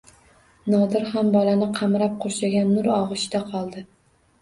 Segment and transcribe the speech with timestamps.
[0.73, 3.89] Nodir ham bolani qamrab-qurshagan nur og‘ushida qoldi.